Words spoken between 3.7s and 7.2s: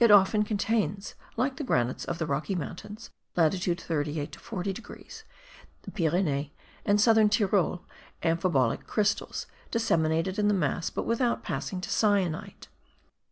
38 to 40 degrees), the Pyrenees and